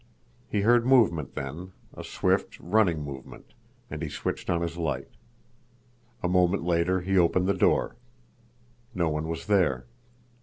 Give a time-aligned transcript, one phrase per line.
[0.49, 5.09] He heard movement then, a swift, running movement—and he switched on his light.
[6.23, 7.95] A moment later he opened the door.
[8.95, 9.85] No one was there.